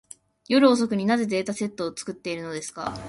[0.47, 2.97] 夜遅くに、なぜデータセットを作っているのですか。